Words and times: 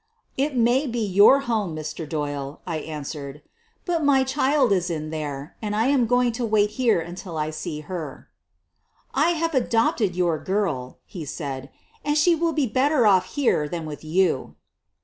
"It 0.35 0.55
may 0.55 0.87
be 0.87 1.05
your 1.05 1.41
home, 1.41 1.75
Mr. 1.75 2.09
Doyle," 2.09 2.59
I 2.65 2.77
answered, 2.77 3.43
"but 3.85 4.03
my 4.03 4.23
child 4.23 4.71
is 4.71 4.89
in 4.89 5.11
there, 5.11 5.55
and 5.61 5.75
I 5.75 5.89
am 5.93 6.07
going 6.07 6.31
to 6.31 6.43
wait 6.43 6.71
here 6.71 6.99
until 6.99 7.37
I 7.37 7.51
see 7.51 7.81
her." 7.81 8.27
"I 9.13 9.33
have 9.33 9.53
adopted 9.53 10.15
your 10.15 10.39
girl," 10.39 10.97
he 11.05 11.23
said, 11.23 11.69
"and 12.03 12.17
she 12.17 12.33
will 12.33 12.53
be 12.53 12.65
better 12.65 13.05
off 13.05 13.35
here 13.35 13.69
than 13.69 13.85
with 13.85 14.03
you. 14.03 14.55